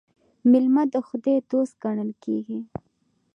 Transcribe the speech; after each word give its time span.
میلمه 0.49 0.83
د 0.93 0.95
خدای 1.07 1.37
دوست 1.51 1.73
ګڼل 1.83 2.11
کیږي. 2.23 2.59